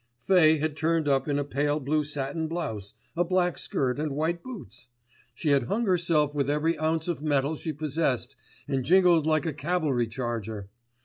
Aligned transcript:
"Fay 0.23 0.57
had 0.57 0.75
turned 0.75 1.07
up 1.07 1.27
in 1.27 1.37
a 1.37 1.43
pale 1.43 1.79
blue 1.79 2.03
satin 2.03 2.47
blouse, 2.47 2.95
a 3.15 3.23
black 3.23 3.59
skirt 3.59 3.99
and 3.99 4.15
white 4.15 4.41
boots. 4.41 4.87
She 5.35 5.49
had 5.49 5.65
hung 5.65 5.85
herself 5.85 6.33
with 6.33 6.49
every 6.49 6.75
ounce 6.79 7.07
of 7.07 7.21
metal 7.21 7.55
she 7.55 7.71
possessed 7.71 8.35
and 8.67 8.83
jingled 8.83 9.27
like 9.27 9.45
a 9.45 9.53
cavalry 9.53 10.07
charger. 10.07 10.69